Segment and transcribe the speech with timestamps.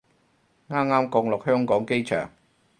[0.67, 2.27] 啱啱降落香港機場